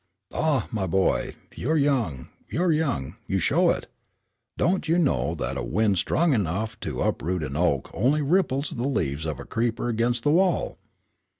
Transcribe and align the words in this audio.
"Ah, 0.33 0.67
my 0.71 0.87
boy, 0.87 1.35
you're 1.53 1.77
young, 1.77 2.29
you're 2.49 2.71
young; 2.71 3.17
you 3.27 3.37
show 3.37 3.69
it. 3.69 3.85
Don't 4.57 4.87
you 4.87 4.97
know 4.97 5.35
that 5.35 5.57
a 5.57 5.63
wind 5.63 5.99
strong 5.99 6.33
enough 6.33 6.79
to 6.79 7.01
uproot 7.01 7.43
an 7.43 7.55
oak 7.55 7.91
only 7.93 8.23
ripples 8.23 8.71
the 8.71 8.87
leaves 8.87 9.27
of 9.27 9.39
a 9.39 9.45
creeper 9.45 9.89
against 9.89 10.23
the 10.23 10.31
wall? 10.31 10.79